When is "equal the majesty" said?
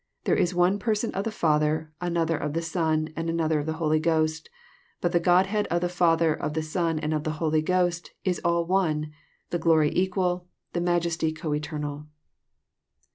9.95-11.31